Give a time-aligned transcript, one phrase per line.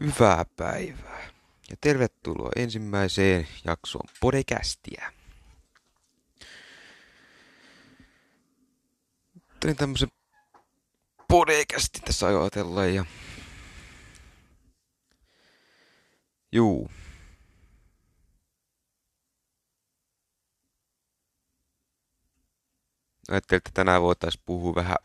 [0.00, 1.30] Hyvää päivää
[1.70, 5.12] ja tervetuloa ensimmäiseen jaksoon Podekästiä.
[9.60, 10.08] Tein tämmösen
[11.28, 13.04] Podekästi tässä ajatella ja...
[16.52, 16.90] Juu.
[23.28, 24.96] Ajattelin, että tänään voitaisiin puhua vähän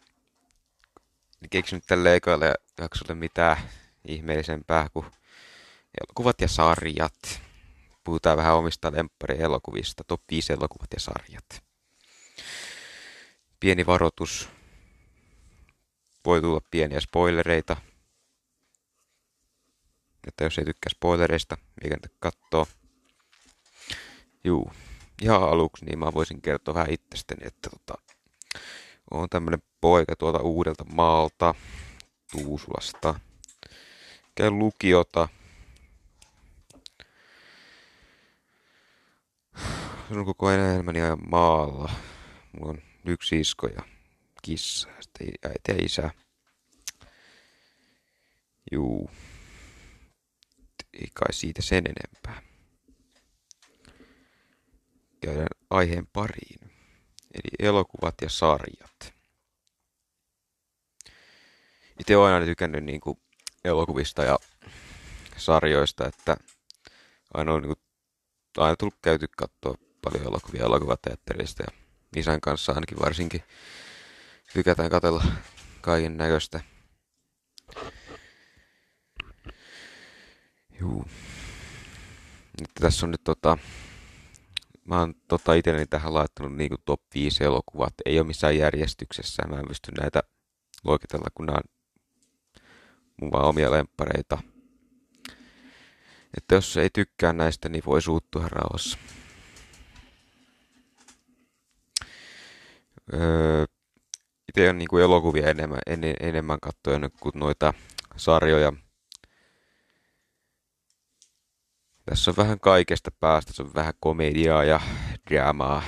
[1.50, 3.58] keksinyt tälle ekalle jaksolle mitään
[4.08, 5.06] ihmeellisempää kuin
[6.02, 7.42] elokuvat ja sarjat.
[8.04, 8.92] Puhutaan vähän omista
[9.38, 11.64] elokuvista, top 5 elokuvat ja sarjat.
[13.60, 14.50] Pieni varoitus.
[16.26, 17.78] Voi tulla pieniä spoilereita.
[20.28, 22.68] Että jos ei tykkää spoilereista, eikä niitä kattoo.
[24.44, 24.72] Juu.
[25.22, 28.02] Ihan aluksi niin mä voisin kertoa vähän itsestäni, että tota,
[29.12, 31.56] on tämmönen poika tuolta uudelta maalta,
[32.32, 33.20] Tuusulasta.
[34.36, 35.28] Käy lukiota.
[40.12, 41.92] on koko elämäni ajan maalla.
[42.52, 43.82] Mulla on yksi isko ja
[44.42, 46.10] kissa sitten äiti ja isä.
[48.72, 49.10] Juu.
[50.94, 52.42] Ei kai siitä sen enempää.
[55.22, 56.60] Käydään aiheen pariin.
[57.34, 59.14] Eli elokuvat ja sarjat.
[62.00, 63.20] Itse olen aina tykännyt niin kuin
[63.66, 64.40] elokuvista ja
[65.38, 66.38] sarjoista, että
[67.34, 67.76] aina on niin
[68.58, 71.68] aina tullut käyty katsoa paljon elokuvia elokuvateatterista ja
[72.16, 73.44] isän kanssa ainakin varsinkin
[74.54, 75.24] tykätään katella
[75.82, 76.60] kaiken näköistä.
[80.80, 81.06] Juu.
[82.60, 83.58] Nyt tässä on nyt tota,
[84.86, 87.94] mä oon tota itselleni tähän laittanut niinku top 5 elokuvat.
[88.06, 89.44] Ei ole missään järjestyksessä.
[89.48, 90.24] Mä en pysty näitä
[90.84, 91.75] luokitella, kun nämä on
[93.22, 94.38] mun vaan omia lemppareita.
[96.38, 98.98] Että jos ei tykkää näistä, niin voi suuttua rauhassa.
[103.14, 103.66] Öö,
[104.50, 107.74] itse on niinku elokuvia enemmän, en, enemmän katsoen kuin noita
[108.18, 108.74] sarjoja.
[112.06, 113.54] Tässä on vähän kaikesta päästä.
[113.54, 114.80] Se on vähän komediaa ja
[115.30, 115.84] dramaa,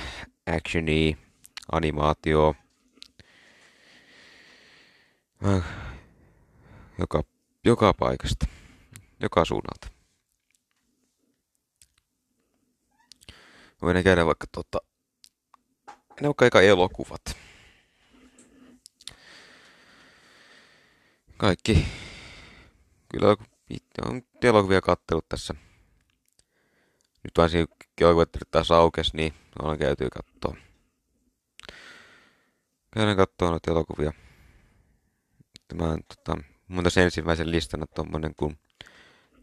[0.46, 1.16] actionia,
[1.72, 2.54] animaatio.
[6.98, 7.22] Joka,
[7.64, 8.46] joka paikasta.
[9.20, 9.88] Joka suunnalta.
[13.82, 14.78] Voin käydä vaikka tota...
[16.20, 17.36] Ne vaikka eka elokuvat.
[21.36, 21.86] Kaikki.
[23.08, 23.36] Kyllä
[24.04, 25.54] on elokuvia kattelut tässä
[27.24, 27.66] nyt vaan siinä
[28.00, 30.56] elokuvateatterit taas aukesi, niin olen käyty katsoa.
[32.90, 34.12] Käydään katsoa noita elokuvia.
[35.68, 38.58] Tämä on tota, mun tässä ensimmäisen listana tommonen kuin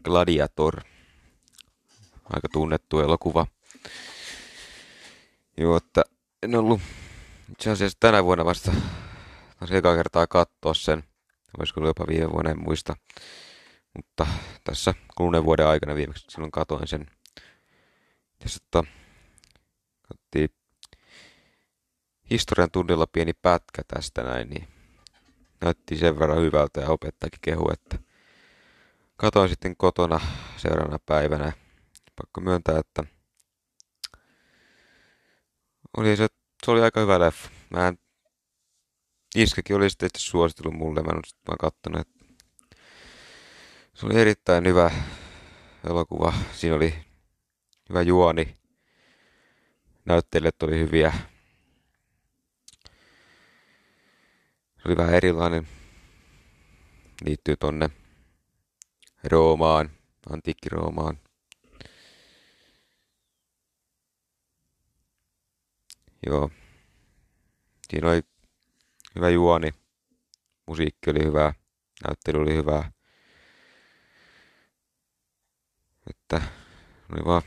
[0.04, 0.80] Gladiator.
[2.24, 3.46] Aika tunnettu elokuva.
[5.58, 6.02] Joo, että
[6.42, 6.80] en ollut
[7.52, 8.72] itse asiassa tänä vuonna vasta
[9.58, 11.04] taas eka kertaa katsoa sen.
[11.58, 12.96] Olisiko jopa viime vuonna, en muista.
[13.96, 14.26] Mutta
[14.64, 17.06] tässä kuluneen vuoden aikana viimeksi silloin katoin sen
[18.42, 18.88] ja sitten
[20.08, 20.48] katsottiin
[22.30, 24.68] historian tunnilla pieni pätkä tästä näin, niin
[25.66, 27.98] näytti sen verran hyvältä ja opettajakin kehu, että
[29.16, 30.20] katoin sitten kotona
[30.56, 31.52] seuraavana päivänä.
[32.16, 33.04] Pakko myöntää, että
[35.96, 36.26] oli se,
[36.64, 37.50] se oli aika hyvä leffa.
[37.70, 37.98] Mä en,
[39.34, 42.26] Iskäkin oli sitten suositellut mulle, mä en vaan kattonut, että
[43.94, 44.90] se oli erittäin hyvä
[45.90, 46.34] elokuva.
[46.52, 46.94] Siinä oli
[47.88, 48.54] hyvä juoni.
[50.04, 51.12] Näyttelijät oli hyviä.
[54.75, 55.68] Se oli vähän erilainen.
[57.24, 57.90] Liittyy tonne
[59.24, 59.90] Roomaan,
[60.30, 61.18] antiikki-Roomaan.
[66.26, 66.50] Joo.
[67.90, 68.22] Siinä oli
[69.14, 69.70] hyvä juoni.
[70.66, 71.54] Musiikki oli hyvä.
[72.04, 72.92] Näyttely oli hyvä.
[76.10, 76.42] Että
[77.12, 77.42] oli vaan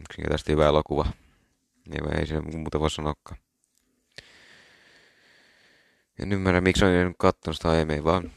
[0.00, 1.06] yksinkertaisesti hyvä elokuva.
[1.88, 3.45] Niin ei se muuta voi sanoakaan.
[6.18, 8.32] En ymmärrä, miksi olen katsonut sitä aiemmin, vaan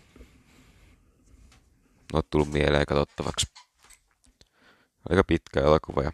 [2.14, 3.48] on tullut mieleen katsottavaksi.
[5.10, 6.12] Aika pitkä elokuva ja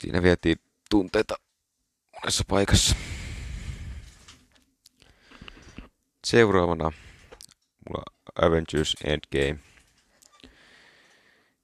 [0.00, 0.56] siinä vietiin
[0.90, 1.34] tunteita
[2.12, 2.96] monessa paikassa.
[6.26, 6.92] Seuraavana
[7.88, 8.02] mulla
[8.42, 9.60] Avengers Endgame.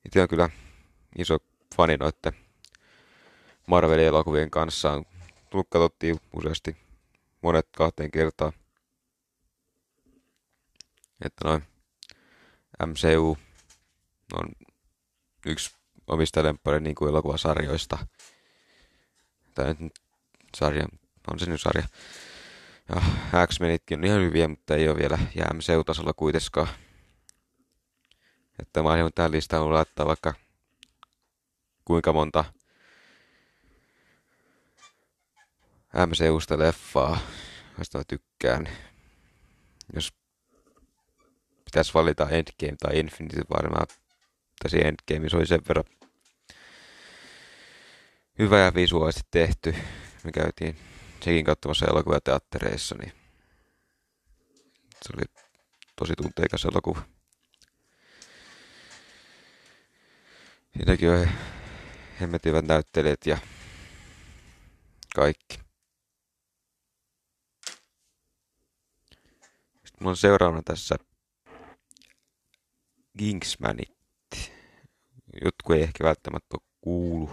[0.05, 0.49] Itse on kyllä
[1.19, 1.39] iso
[1.77, 2.33] fani noitte
[3.67, 4.93] Marvelin elokuvien kanssa.
[4.93, 5.05] On
[5.53, 6.77] tullut katsottiin useasti
[7.43, 8.53] monet kahteen kertaan.
[11.25, 11.63] Että noin
[12.87, 13.39] MCU
[14.33, 14.49] on
[15.47, 15.75] yksi
[16.07, 18.07] omista lemppari niin kuin elokuvasarjoista.
[19.55, 19.93] Tai nyt
[20.57, 20.87] sarja,
[21.31, 21.89] on se nyt sarja.
[22.89, 26.69] Ja X-Menitkin on ihan hyviä, mutta ei ole vielä ja MCU-tasolla kuitenkaan.
[28.59, 30.35] Että mä oon tähän listaan laittaa vaikka
[31.85, 32.45] kuinka monta
[35.95, 37.19] MCUsta leffaa,
[37.79, 38.69] josta mä tykkään.
[39.95, 40.13] Jos
[41.65, 43.85] pitäisi valita Endgame tai Infinity War, mä
[44.63, 45.85] tässä Endgame se oli sen verran
[48.39, 49.75] hyvä ja visuaalisesti tehty.
[50.25, 50.77] Me käytiin
[51.21, 53.13] sekin katsomassa elokuvateattereissa, niin
[55.03, 55.25] se oli
[55.97, 57.03] tosi tunteikas elokuva.
[60.77, 61.29] Siinäkin on
[62.21, 63.39] hemmetivät näyttelijät ja
[65.15, 65.59] kaikki.
[69.85, 70.97] Sitten mulla on seuraavana tässä
[73.19, 73.97] Kingsmanit.
[75.45, 77.31] Jotkut ei ehkä välttämättä ole kuulu,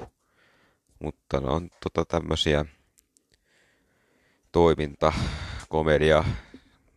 [1.04, 2.66] mutta ne on tota tämmösiä
[4.52, 5.14] toiminta,
[5.70, 6.24] komedia.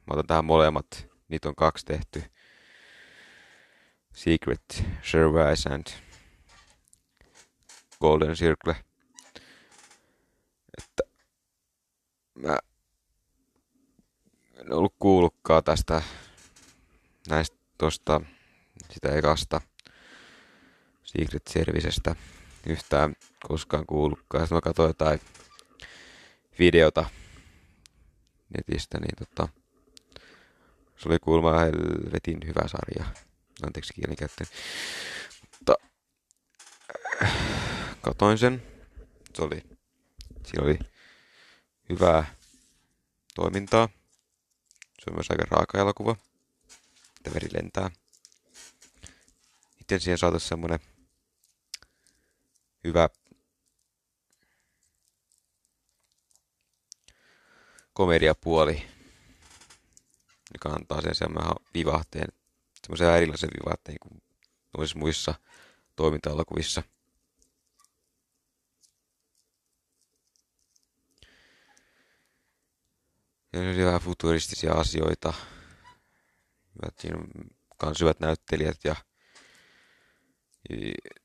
[0.06, 1.06] Mä otan tähän molemmat.
[1.28, 2.22] Niitä on kaksi tehty.
[4.14, 5.86] Secret Service and
[8.00, 8.76] Golden Circle.
[10.78, 11.02] Että
[12.34, 12.58] mä
[14.70, 16.02] ollut kuullutkaan tästä
[17.28, 18.20] näistä tosta
[18.90, 19.60] sitä ekasta
[21.04, 22.16] Secret Servicestä
[22.66, 23.14] yhtään
[23.48, 24.44] koskaan kuullutkaan.
[24.44, 25.20] Sitten mä katsoin jotain
[26.58, 27.04] videota
[28.56, 29.48] netistä, niin tota,
[30.96, 33.04] se oli kuulemma helvetin hyvä sarja.
[33.66, 34.50] Anteeksi kielikäyttäjä.
[35.52, 35.74] Mutta
[38.00, 38.62] katoin sen.
[39.34, 39.62] Se oli,
[40.44, 40.78] siinä oli
[41.88, 42.34] hyvää
[43.34, 43.88] toimintaa.
[45.02, 46.16] Se on myös aika raaka elokuva.
[47.16, 47.90] Että veri lentää.
[49.78, 50.78] Miten siihen saataisiin semmonen
[52.84, 53.08] hyvä
[57.92, 58.88] komediapuoli,
[60.54, 62.28] joka antaa sen semmoinen vivahteen,
[62.82, 64.22] semmoisen erilaisen vivahteen kuin
[64.78, 65.34] noissa muissa
[65.96, 66.82] toiminta-elokuvissa.
[73.52, 75.34] Ja se vähän futuristisia asioita.
[76.98, 77.28] Siinä on
[77.76, 78.96] kans hyvät näyttelijät ja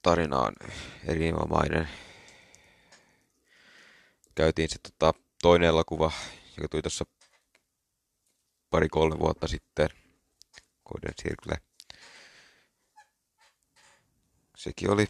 [0.02, 0.54] tarina on
[1.06, 1.90] erinomainen.
[4.36, 6.12] Käytiin sitten tota, toinen elokuva,
[6.58, 7.06] joka tuli tuossa
[8.70, 9.90] pari-kolme vuotta sitten,
[10.86, 11.58] Golden Circle.
[14.58, 15.08] Sekin oli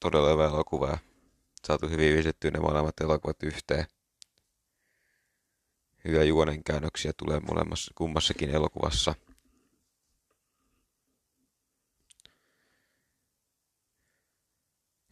[0.00, 0.98] todella hyvä elokuva ja
[1.66, 3.86] saatu hyvin yhdistettyä ne molemmat elokuvat yhteen.
[6.04, 9.14] Hyviä juonenkäännöksiä tulee molemmassa kummassakin elokuvassa.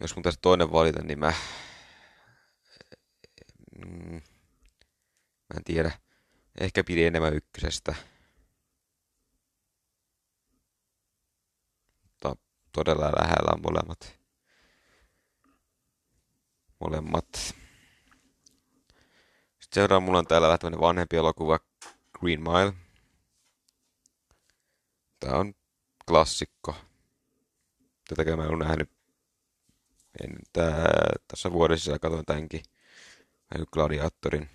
[0.00, 1.32] Jos mun tässä toinen valita, niin mä...
[3.86, 5.92] Mm, mä en tiedä.
[6.60, 7.94] Ehkä pidin enemmän ykkösestä.
[12.02, 12.36] Mutta
[12.72, 14.18] todella lähellä on molemmat.
[16.80, 17.59] Molemmat.
[19.70, 21.58] Sitten seuraava mulla on täällä vähän tämmönen vanhempi elokuva
[22.18, 22.72] Green Mile.
[25.20, 25.54] Tää on
[26.08, 26.74] klassikko.
[28.08, 28.90] Tätäkään mä en ole nähnyt
[30.24, 30.84] en, tää,
[31.28, 32.62] tässä vuodessa sisällä katsoin tämänkin.
[33.54, 34.50] Näin Gladiatorin.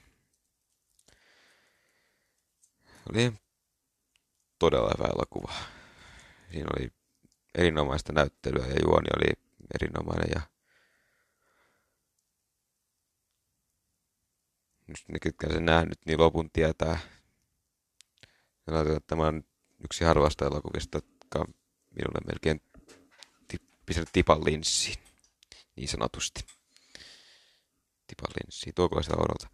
[3.09, 3.33] Oli
[4.59, 5.53] todella hyvä elokuva.
[6.51, 6.91] Siinä oli
[7.55, 9.33] erinomaista näyttelyä ja juoni oli
[9.75, 10.41] erinomainen ja
[14.87, 16.99] ne, ketkä sen nähnyt, niin lopun tietää.
[18.65, 19.43] Sanotaan, että tämä on
[19.83, 21.45] yksi harvasta elokuvista, jotka
[21.89, 22.61] minulle melkein
[23.85, 25.05] pistänyt tipan linssiin
[25.75, 26.45] niin sanotusti.
[28.07, 28.75] Tippalinssiin.
[28.75, 29.47] Tuoko sitä odolta?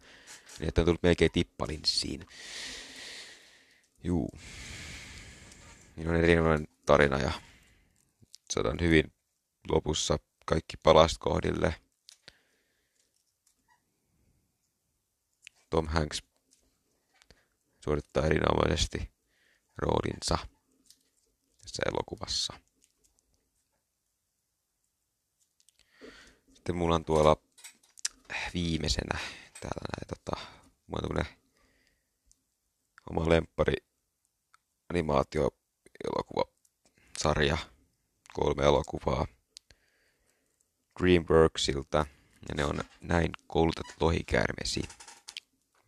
[0.58, 2.26] Niin, että on tullut melkein tippalinssiin.
[4.04, 4.30] Juu.
[5.96, 7.32] Niin on erinomainen tarina ja
[8.50, 9.12] saadaan hyvin
[9.68, 11.74] lopussa kaikki palast kohdille.
[15.72, 16.22] Tom Hanks
[17.84, 19.10] suorittaa erinomaisesti
[19.76, 20.38] roolinsa
[21.62, 22.54] tässä elokuvassa.
[26.54, 27.36] Sitten mulla on tuolla
[28.54, 29.18] viimeisenä
[29.60, 30.46] täällä näin tota,
[30.86, 31.24] mulla on
[33.10, 33.76] oma lemppari
[34.90, 35.50] animaatio
[36.04, 36.44] elokuva
[37.18, 37.58] sarja,
[38.32, 39.26] kolme elokuvaa
[41.00, 42.06] Dreamworksilta
[42.48, 43.94] ja ne on näin koulutettu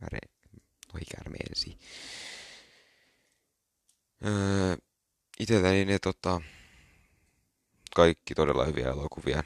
[0.00, 0.34] lohikäärmeesi.
[0.92, 1.78] Lohikäärmeesi.
[4.24, 4.76] Öö,
[5.40, 6.40] itselläni ne tota,
[7.94, 9.44] kaikki todella hyviä elokuvia.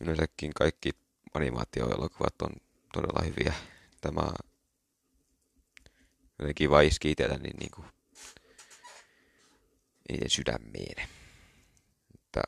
[0.00, 0.90] Yleensäkin kaikki
[1.34, 2.50] animaatioelokuvat on
[2.92, 3.54] todella hyviä.
[4.00, 4.32] Tämä
[6.38, 7.86] jotenkin vaiski itselläni niin kuin
[10.08, 11.08] niiden sydämeen.
[12.14, 12.42] Että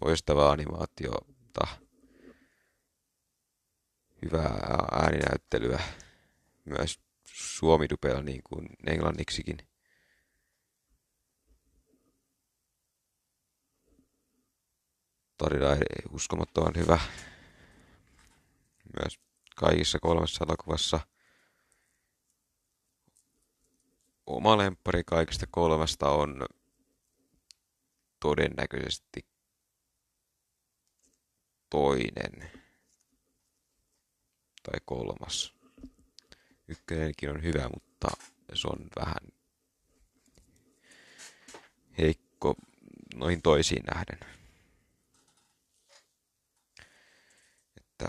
[0.00, 1.66] loistavaa animaatiota,
[4.22, 5.80] hyvää ääninäyttelyä,
[6.64, 9.58] myös suomidupella niin kuin englanniksikin.
[15.38, 15.66] Tarina
[16.10, 16.98] uskomattoman hyvä.
[19.00, 19.20] Myös
[19.56, 21.00] kaikissa kolmessa elokuvassa.
[24.26, 26.46] Oma lemppari kaikista kolmesta on
[28.20, 29.26] todennäköisesti
[31.70, 32.50] toinen
[34.70, 35.54] tai kolmas.
[36.68, 38.08] Ykkönenkin on hyvä, mutta
[38.54, 39.32] se on vähän
[41.98, 42.54] heikko
[43.14, 44.18] noihin toisiin nähden.
[47.76, 48.06] Että,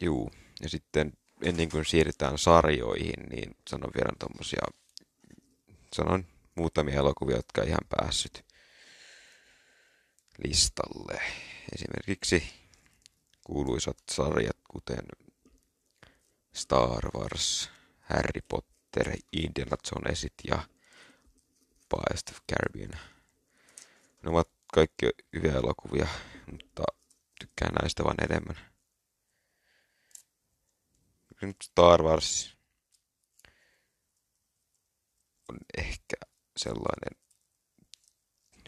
[0.00, 0.30] juu.
[0.60, 1.12] Ja sitten
[1.42, 4.62] ennen kuin siirrytään sarjoihin, niin sanon vielä tommosia,
[5.92, 8.44] sanon muutamia elokuvia, jotka ihan päässyt
[10.44, 11.20] listalle.
[11.74, 12.42] Esimerkiksi
[13.44, 15.04] kuuluisat sarjat, kuten
[16.58, 20.68] Star Wars, Harry Potter, Indiana Jonesit ja
[21.88, 23.00] Pirates of Caribbean.
[24.22, 26.08] Ne ovat kaikki hyviä elokuvia,
[26.52, 26.82] mutta
[27.40, 28.56] tykkään näistä vaan enemmän.
[31.42, 32.56] Nyt Star Wars
[35.48, 36.16] on ehkä
[36.56, 37.22] sellainen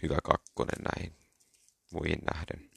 [0.03, 1.17] hyvä kakkonen näihin
[1.91, 2.70] muihin nähden.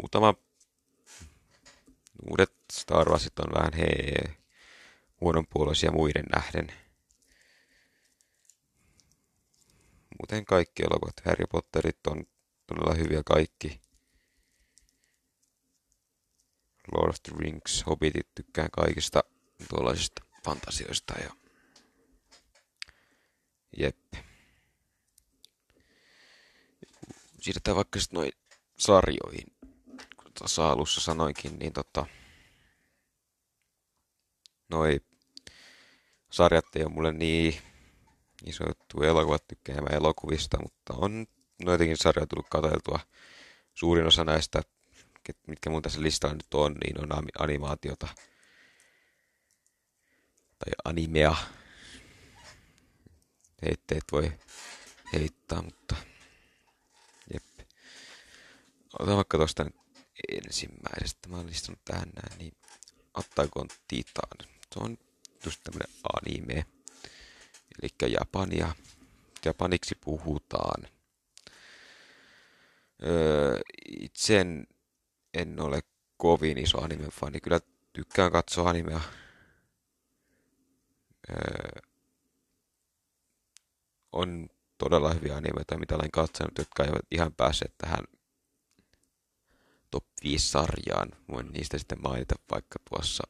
[0.00, 0.34] Muutama
[2.30, 3.88] uudet Star Warsit on vähän he
[5.20, 6.72] huononpuoloisia muiden nähden.
[10.18, 12.24] Muuten kaikki elokuvat, Harry Potterit on
[12.66, 13.80] todella hyviä kaikki.
[16.92, 19.24] Lord of the Rings, Hobbitit, tykkään kaikista
[19.68, 21.30] tuollaisista fantasioista ja
[23.76, 23.96] jep.
[27.40, 28.32] Siirretään vaikka sitten noin
[28.78, 29.53] sarjoihin
[30.44, 32.06] tuossa alussa sanoinkin, niin tota,
[34.68, 35.00] noi
[36.30, 37.62] sarjat ei ole mulle niin
[38.46, 39.02] iso juttu.
[39.02, 41.26] Elokuvat tykkään elokuvista, mutta on
[41.64, 43.00] noitakin sarjoja tullut katseltua.
[43.74, 44.62] Suurin osa näistä,
[45.46, 48.08] mitkä mun tässä listalla nyt on, niin on animaatiota
[50.58, 51.36] tai animea.
[53.62, 54.32] Heitteet voi
[55.12, 55.96] heittää, mutta
[57.34, 57.68] jep.
[58.98, 59.83] Otan vaikka tosta nyt
[60.28, 61.28] ensimmäisestä.
[61.28, 62.52] Mä oon listannut tähän näin, niin
[63.14, 64.48] Attack on Titan.
[64.74, 64.98] Se on
[65.44, 66.66] just tämmönen anime.
[67.82, 68.74] Eli Japania.
[69.44, 70.88] Japaniksi puhutaan.
[73.06, 73.60] Öö,
[73.98, 74.66] itse en,
[75.34, 75.82] en ole
[76.16, 77.40] kovin iso anime-fani.
[77.40, 77.60] Kyllä
[77.92, 79.00] tykkään katsoa animea.
[81.30, 81.82] Öö,
[84.12, 88.04] on todella hyviä animeita, mitä olen katsonut, jotka eivät ihan päässeet tähän
[89.94, 91.08] top 5 sarjaan.
[91.30, 93.24] Voin niistä sitten mainita vaikka tuossa,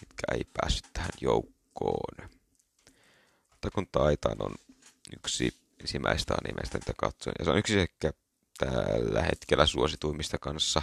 [0.00, 2.28] mitkä ei päässyt tähän joukkoon.
[3.50, 4.54] Mutta kun Taitan on
[5.16, 7.34] yksi ensimmäistä animeista, mitä katsoin.
[7.38, 8.12] Ja se on yksi ehkä
[8.58, 10.82] tällä hetkellä suosituimmista kanssa.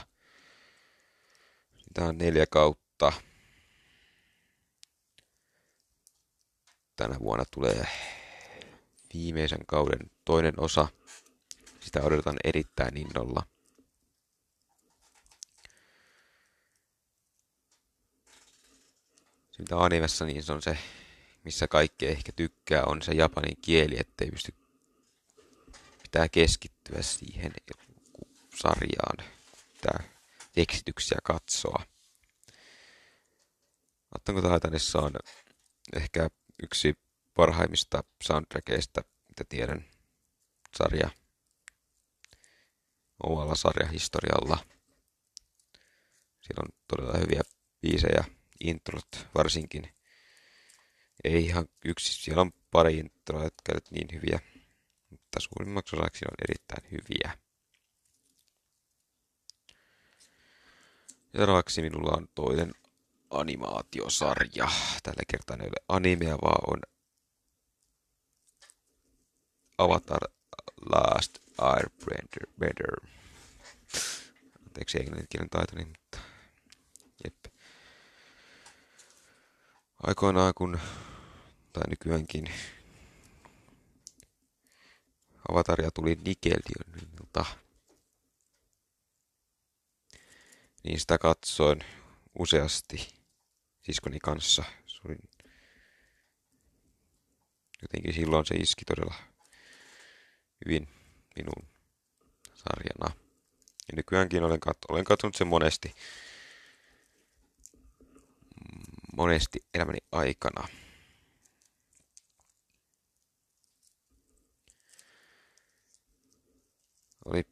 [1.78, 3.12] Sitä on neljä kautta.
[6.96, 7.88] Tänä vuonna tulee
[9.14, 10.88] viimeisen kauden toinen osa.
[11.80, 13.55] Sitä odotan erittäin innolla.
[19.56, 20.78] Se mitä animessa, niin se on se,
[21.44, 24.54] missä kaikki ehkä tykkää, on se japanin kieli, ettei pysty
[26.04, 27.54] pitää keskittyä siihen
[28.56, 29.32] sarjaan,
[29.74, 30.04] pitää
[30.52, 31.84] tekstityksiä katsoa.
[34.16, 35.12] Ottanko Titanissa on
[35.96, 36.30] ehkä
[36.64, 36.98] yksi
[37.34, 39.86] parhaimmista soundtrackeista, mitä tiedän,
[40.78, 41.10] sarja
[43.24, 44.58] omalla sarjahistorialla.
[46.42, 47.42] Siellä on todella hyviä
[47.82, 49.96] biisejä introt varsinkin.
[51.24, 54.40] Ei ihan yksi, siellä on pari introa, jotka ovat niin hyviä,
[55.10, 57.38] mutta suurimmaksi osaksi on erittäin hyviä.
[61.36, 62.74] Seuraavaksi minulla on toinen
[63.30, 64.68] animaatiosarja.
[65.04, 66.80] Tällä kertaa ei ole animea, vaan on
[69.78, 70.22] Avatar
[70.92, 72.96] Last Airbender.
[74.66, 76.20] Anteeksi englanninkielen taitoni, mutta
[77.24, 77.36] jep.
[80.08, 80.80] Aikoinaan kun,
[81.74, 82.52] tai nykyäänkin,
[85.50, 87.46] Avataria tuli Nickelodeonilta,
[90.84, 91.84] niin sitä katsoin
[92.40, 93.08] useasti
[93.82, 94.64] siskoni kanssa.
[95.06, 95.16] Oli
[97.82, 99.16] jotenkin silloin se iski todella
[100.66, 100.88] hyvin
[101.36, 101.68] minun
[102.54, 103.16] sarjana.
[103.88, 105.96] Ja nykyäänkin olen, kat- olen katsonut sen monesti,
[109.18, 110.68] monesti elämäni aikana.
[117.26, 117.44] Oli,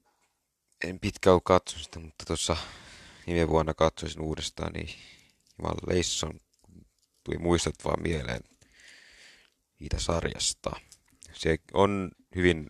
[0.84, 2.58] en pitkään katsonut sitä, mutta tuossa
[3.28, 4.90] viime vuonna katsoisin uudestaan, niin
[5.60, 6.40] Jumal Leisson
[7.24, 8.42] tuli muistot vaan mieleen
[9.78, 10.72] siitä sarjasta.
[11.34, 12.68] Se on hyvin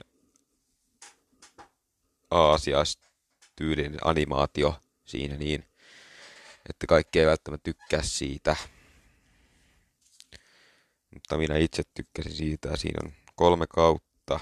[2.32, 5.66] aasiaistyylinen animaatio siinä niin,
[6.70, 8.56] että kaikki ei välttämättä tykkää siitä.
[11.14, 14.40] Mutta minä itse tykkäsin siitä ja siinä on kolme kautta.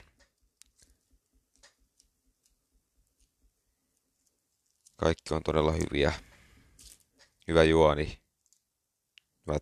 [4.95, 6.13] Kaikki on todella hyviä.
[7.47, 8.21] Hyvä juoni.
[9.45, 9.57] Mä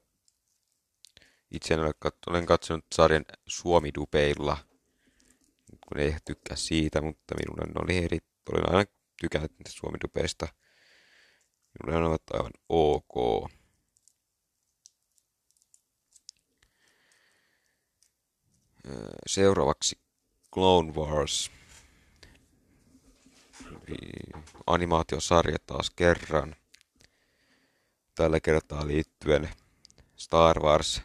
[1.52, 4.58] itse en ole kat- olen katsonut sarjan Suomi-dupeilla,
[5.88, 8.18] kun ei tykkää siitä, mutta minun oli eri,
[8.52, 10.48] olen aina tykännyt Suomi-dupeista.
[11.84, 13.52] Minulle ne ovat aivan ok.
[19.30, 20.00] Seuraavaksi
[20.54, 21.52] Clone Wars.
[24.68, 26.56] Animaatiosarja taas kerran.
[28.16, 29.50] Tällä kertaa liittyen
[30.16, 31.02] Star Wars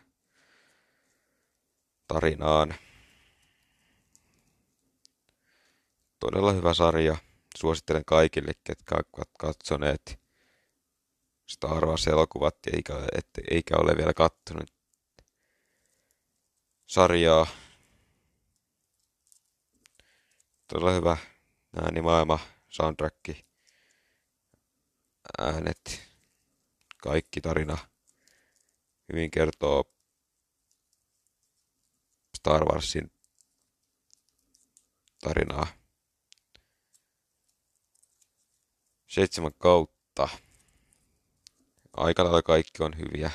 [2.09, 2.75] tarinaan.
[6.21, 7.17] Todella hyvä sarja.
[7.57, 10.21] Suosittelen kaikille, ketkä ovat katsoneet
[11.47, 12.95] Star Wars-elokuvat eikä,
[13.51, 14.71] eikä ole vielä kattonut
[16.87, 17.47] sarjaa.
[20.69, 21.17] Todella hyvä
[21.77, 23.29] äänimaailma, soundtrack,
[25.39, 26.03] äänet,
[27.03, 27.79] kaikki tarina
[29.13, 29.85] hyvin kertoo
[32.37, 33.11] Star Warsin
[35.21, 35.67] tarinaa.
[39.07, 40.29] Seitsemän kautta.
[41.93, 43.31] Aika lailla kaikki on hyviä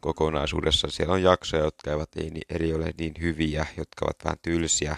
[0.00, 0.88] kokonaisuudessa.
[0.90, 2.10] Siellä on jaksoja, jotka eivät
[2.48, 4.96] eri ole niin hyviä, jotka ovat vähän tylsiä.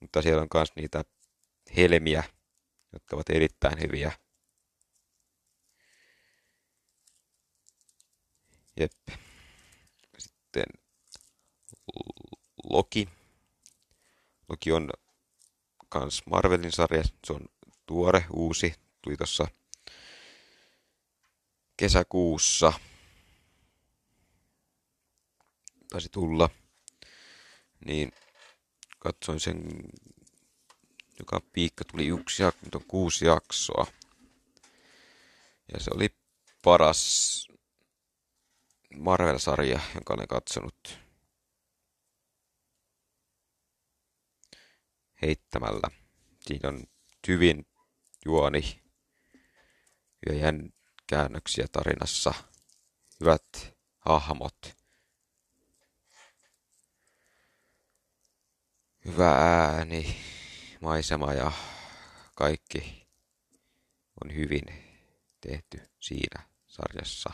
[0.00, 1.04] Mutta siellä on myös niitä
[1.76, 2.24] helmiä,
[2.92, 4.12] jotka ovat erittäin hyviä.
[8.80, 8.92] Jep.
[10.18, 10.64] Sitten
[12.70, 13.08] Loki.
[14.48, 14.90] Loki on
[15.88, 17.02] kans Marvelin sarja.
[17.26, 17.48] Se on
[17.86, 18.74] tuore, uusi.
[19.02, 19.46] Tuli tuossa
[21.76, 22.72] kesäkuussa
[25.90, 26.50] taisi tulla,
[27.84, 28.12] niin
[29.06, 29.82] katsoin sen,
[31.18, 33.86] joka piikka tuli yksi jakso, on kuusi jaksoa.
[35.72, 36.08] Ja se oli
[36.62, 37.48] paras
[38.96, 40.98] Marvel-sarja, jonka olen katsonut
[45.22, 45.88] heittämällä.
[46.40, 46.84] Siinä on
[47.28, 47.66] hyvin
[48.24, 48.82] juoni,
[50.26, 50.32] ja
[51.06, 52.34] käännöksiä tarinassa,
[53.20, 54.75] hyvät hahmot,
[59.06, 60.16] hyvä ääni,
[60.80, 61.52] maisema ja
[62.34, 63.06] kaikki
[64.24, 64.64] on hyvin
[65.40, 67.30] tehty siinä sarjassa.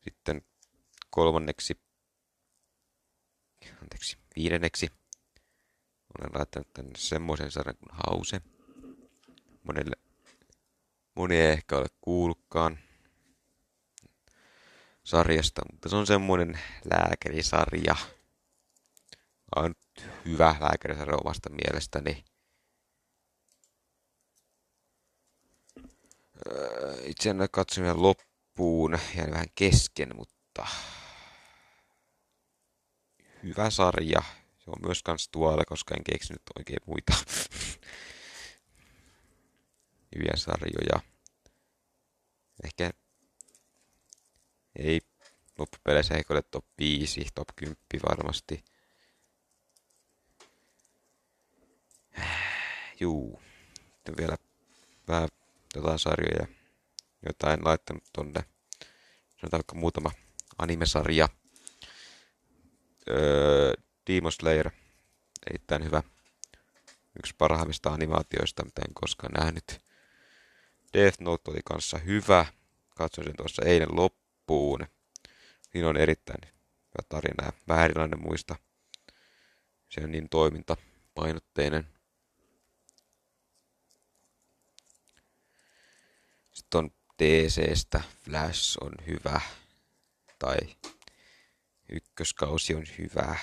[0.00, 0.42] Sitten
[1.10, 1.80] kolmanneksi,
[3.82, 4.88] anteeksi, viidenneksi
[6.18, 8.40] olen laittanut tänne semmoisen sarjan kuin Hause.
[9.62, 9.96] Monelle,
[11.14, 12.78] moni ei ehkä ole kuullutkaan
[15.04, 16.58] sarjasta, mutta se on semmoinen
[16.90, 17.96] lääkärisarja.
[19.56, 19.74] On
[20.24, 22.24] hyvä lääkärisarja omasta mielestäni.
[26.46, 30.66] Öö, itse en ole katsonut loppuun, jäin vähän kesken, mutta
[33.42, 34.22] hyvä sarja.
[34.58, 37.12] Se on myös kans tuolla, koska en keksinyt oikein muita
[40.14, 41.00] hyviä sarjoja.
[42.64, 42.90] Ehkä
[44.76, 45.00] ei
[45.58, 47.76] loppupeleissä ehkä ole top 5, top 10
[48.08, 48.64] varmasti.
[53.00, 53.42] Juu.
[53.94, 54.36] Sitten vielä
[55.08, 55.28] vähän
[55.74, 56.46] jotain sarjoja,
[57.26, 58.44] jotain laittanut tonne.
[59.40, 60.10] Sanotaan vaikka muutama
[60.58, 61.28] animesarja.
[63.10, 63.74] Öö,
[64.06, 64.70] Demon Slayer.
[65.50, 66.02] Erittäin hyvä.
[67.18, 69.80] Yksi parhaimmista animaatioista, mitä en koskaan nähnyt.
[70.94, 72.46] Death Note oli kanssa hyvä.
[72.96, 74.23] Katsoin sen tuossa eilen loppuun.
[75.72, 78.56] Siinä on erittäin hyvä tarina ja vähän erilainen muista.
[79.88, 81.86] Se on niin toimintapainotteinen.
[86.52, 86.90] Sitten on
[87.22, 88.02] DCstä.
[88.24, 89.40] Flash on hyvä.
[90.38, 90.56] Tai
[91.88, 93.36] ykköskausi on hyvä.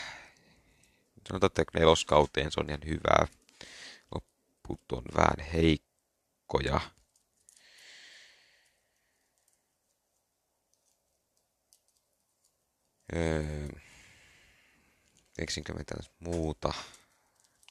[1.27, 3.27] Sanotaan, että neloskauteen se on ihan hyvää.
[4.15, 6.81] Lopput on vähän heikkoja.
[13.15, 13.67] Öö,
[15.37, 16.73] keksinkö mitä muuta,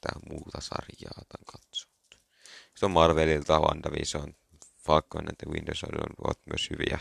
[0.01, 1.91] tää muuta sarjaa tämän katsonut.
[2.67, 4.35] Sitten on Marvelilta WandaVision,
[4.77, 6.99] Falcon and the Winter Soldier ovat myös hyviä,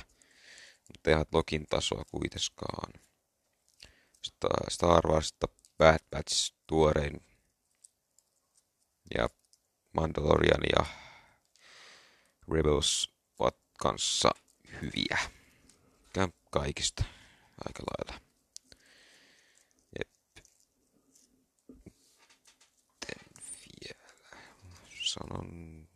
[0.89, 2.93] mutta eivät Lokin tasoa kuitenkaan.
[4.71, 5.49] Star Warsista
[5.79, 7.27] Bad Batch tuorein
[9.19, 9.29] ja
[9.93, 10.87] Mandalorian ja
[12.53, 14.31] Rebels ovat kanssa
[14.83, 15.19] hyviä.
[16.51, 17.05] Kaikista
[17.69, 18.21] aika lailla.
[19.99, 20.09] Jep.
[22.89, 23.45] Miten
[23.85, 24.11] vielä?
[25.11, 25.89] Sanon...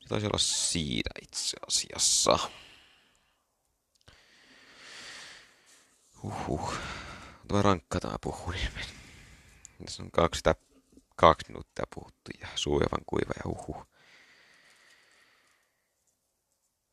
[0.00, 2.38] Se taisi olla siitä itse asiassa.
[6.22, 6.74] Uhuh.
[7.48, 8.84] Tämä rankka tämä puhuminen.
[9.84, 10.42] Tässä on kaksi,
[11.16, 13.86] kaksi minuuttia puhuttu ja suu aivan kuiva ja uhuh.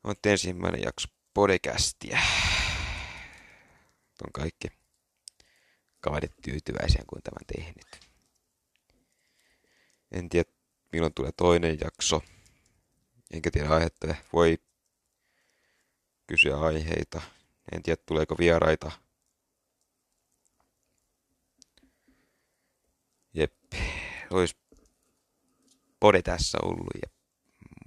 [0.04, 2.18] On ensimmäinen jakso podcastia.
[4.24, 4.68] On kaikki
[6.00, 8.00] kaverit tyytyväisiä, kun tämän tehnyt.
[10.12, 10.50] En tiedä,
[10.92, 12.22] milloin tulee toinen jakso.
[13.32, 14.14] Enkä tiedä aihetta.
[14.32, 14.58] Voi
[16.26, 17.22] kysyä aiheita.
[17.72, 18.90] En tiedä, tuleeko vieraita
[23.34, 23.52] Jep,
[24.30, 24.56] olisi
[26.00, 27.10] pode tässä ollut ja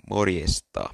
[0.10, 0.94] morjesta.